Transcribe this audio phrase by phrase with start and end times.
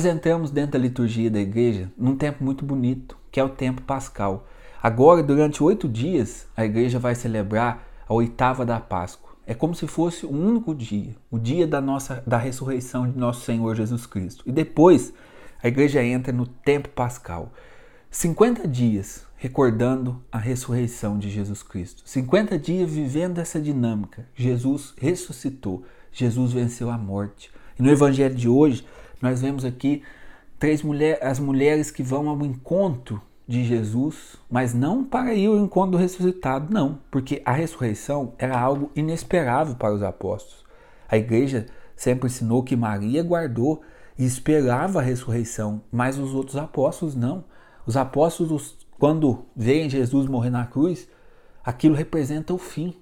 [0.00, 3.82] Nós entramos dentro da liturgia da igreja num tempo muito bonito, que é o tempo
[3.82, 4.48] pascal.
[4.82, 9.32] Agora, durante oito dias, a igreja vai celebrar a oitava da Páscoa.
[9.46, 13.44] É como se fosse um único dia, o dia da nossa da ressurreição de nosso
[13.44, 14.42] Senhor Jesus Cristo.
[14.46, 15.12] E depois,
[15.62, 17.52] a igreja entra no tempo pascal.
[18.10, 22.04] 50 dias recordando a ressurreição de Jesus Cristo.
[22.06, 24.26] 50 dias vivendo essa dinâmica.
[24.34, 27.50] Jesus ressuscitou, Jesus venceu a morte.
[27.78, 28.82] E no evangelho de hoje,
[29.20, 30.02] nós vemos aqui
[30.58, 35.56] três mulheres, as mulheres que vão ao encontro de Jesus, mas não para ir ao
[35.56, 40.64] encontro do ressuscitado, não, porque a ressurreição era algo inesperável para os apóstolos.
[41.08, 43.82] A igreja sempre ensinou que Maria guardou
[44.16, 47.44] e esperava a ressurreição, mas os outros apóstolos não.
[47.84, 51.08] Os apóstolos, quando veem Jesus morrer na cruz,
[51.64, 52.94] aquilo representa o fim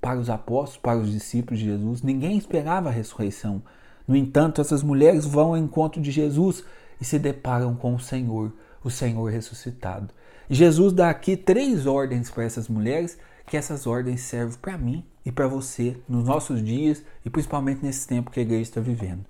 [0.00, 2.02] para os apóstolos, para os discípulos de Jesus.
[2.02, 3.62] Ninguém esperava a ressurreição.
[4.10, 6.64] No entanto, essas mulheres vão ao encontro de Jesus
[7.00, 10.12] e se deparam com o Senhor, o Senhor ressuscitado.
[10.50, 15.30] Jesus dá aqui três ordens para essas mulheres, que essas ordens servem para mim e
[15.30, 19.24] para você nos nossos dias e principalmente nesse tempo que a igreja está vivendo.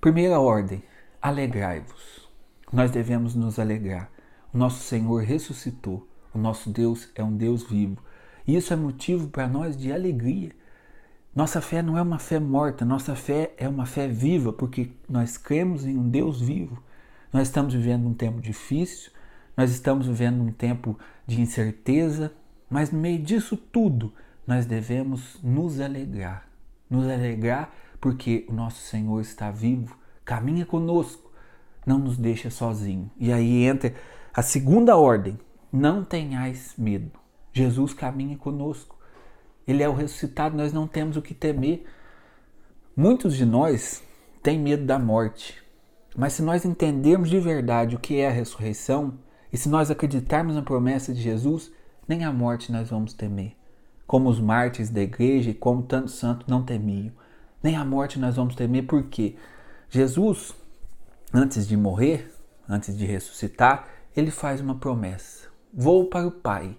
[0.00, 0.82] Primeira ordem:
[1.22, 2.28] alegrai-vos.
[2.72, 4.10] Nós devemos nos alegrar.
[4.52, 6.04] O nosso Senhor ressuscitou.
[6.34, 8.02] O nosso Deus é um Deus vivo.
[8.44, 10.50] E isso é motivo para nós de alegria.
[11.36, 15.36] Nossa fé não é uma fé morta, nossa fé é uma fé viva, porque nós
[15.36, 16.82] cremos em um Deus vivo.
[17.30, 19.12] Nós estamos vivendo um tempo difícil,
[19.54, 22.32] nós estamos vivendo um tempo de incerteza,
[22.70, 24.14] mas no meio disso tudo,
[24.46, 26.48] nós devemos nos alegrar.
[26.88, 31.30] Nos alegrar porque o nosso Senhor está vivo, caminha conosco,
[31.84, 33.10] não nos deixa sozinho.
[33.18, 33.94] E aí entra
[34.32, 35.38] a segunda ordem:
[35.70, 37.20] não tenhais medo.
[37.52, 38.95] Jesus caminha conosco.
[39.66, 41.84] Ele é o ressuscitado, nós não temos o que temer.
[42.96, 44.02] Muitos de nós
[44.42, 45.62] têm medo da morte,
[46.16, 49.18] mas se nós entendermos de verdade o que é a ressurreição
[49.52, 51.70] e se nós acreditarmos na promessa de Jesus,
[52.06, 53.56] nem a morte nós vamos temer.
[54.06, 57.12] Como os mártires da igreja e como tantos santos não temiam.
[57.62, 59.36] Nem a morte nós vamos temer, porque
[59.90, 60.54] Jesus,
[61.34, 62.32] antes de morrer,
[62.68, 66.76] antes de ressuscitar, ele faz uma promessa: Vou para o Pai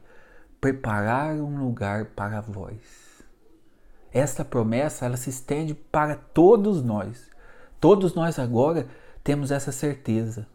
[0.60, 3.24] preparar um lugar para vós.
[4.12, 7.30] Esta promessa ela se estende para todos nós.
[7.80, 8.88] Todos nós agora
[9.24, 10.48] temos essa certeza.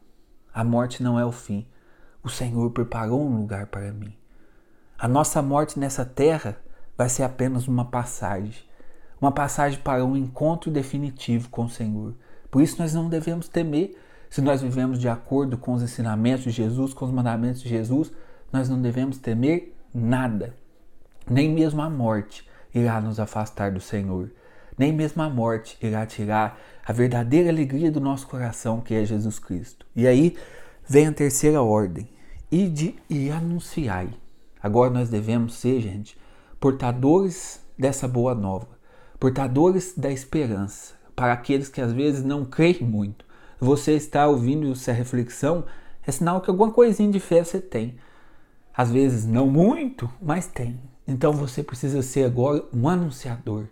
[0.52, 1.66] A morte não é o fim.
[2.22, 4.14] O Senhor preparou um lugar para mim.
[4.98, 6.56] A nossa morte nessa terra
[6.96, 8.64] vai ser apenas uma passagem,
[9.20, 12.14] uma passagem para um encontro definitivo com o Senhor.
[12.50, 13.96] Por isso nós não devemos temer.
[14.28, 18.12] Se nós vivemos de acordo com os ensinamentos de Jesus, com os mandamentos de Jesus,
[18.52, 20.54] nós não devemos temer nada.
[21.28, 24.30] Nem mesmo a morte irá nos afastar do Senhor.
[24.78, 29.38] Nem mesmo a morte irá tirar a verdadeira alegria do nosso coração, que é Jesus
[29.38, 29.86] Cristo.
[29.94, 30.36] E aí
[30.88, 32.08] vem a terceira ordem:
[32.50, 34.10] ide e anunciai.
[34.62, 36.16] Agora nós devemos ser, gente,
[36.58, 38.68] portadores dessa boa nova,
[39.18, 43.24] portadores da esperança para aqueles que às vezes não creem muito.
[43.60, 45.64] Você está ouvindo essa reflexão,
[46.06, 47.96] é sinal que alguma coisinha de fé você tem.
[48.74, 50.80] Às vezes não muito, mas tem.
[51.06, 53.66] Então você precisa ser agora um anunciador.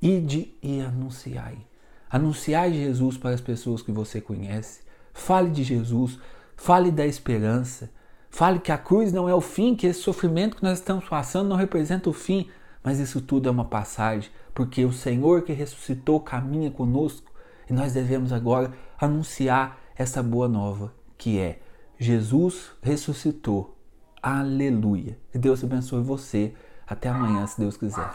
[0.00, 1.58] Ide e anunciai.
[2.10, 4.80] Anunciai Jesus para as pessoas que você conhece.
[5.12, 6.18] Fale de Jesus,
[6.56, 7.90] fale da esperança.
[8.30, 11.48] Fale que a cruz não é o fim, que esse sofrimento que nós estamos passando
[11.48, 12.48] não representa o fim,
[12.82, 17.32] mas isso tudo é uma passagem, porque o Senhor que ressuscitou caminha conosco
[17.68, 21.60] e nós devemos agora anunciar essa boa nova, que é
[21.98, 23.75] Jesus ressuscitou
[24.26, 25.16] Aleluia.
[25.30, 26.52] Que Deus abençoe você.
[26.84, 28.10] Até amanhã, se Deus quiser.